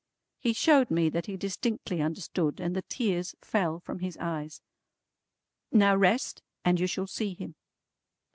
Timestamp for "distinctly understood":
1.37-2.59